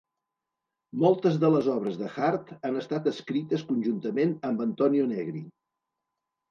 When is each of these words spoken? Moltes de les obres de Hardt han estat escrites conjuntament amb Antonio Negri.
Moltes 1.03 1.37
de 1.43 1.51
les 1.57 1.69
obres 1.75 1.99
de 2.01 2.09
Hardt 2.15 2.51
han 2.71 2.81
estat 2.81 3.11
escrites 3.15 3.67
conjuntament 3.71 4.35
amb 4.51 4.67
Antonio 4.71 5.09
Negri. 5.17 5.49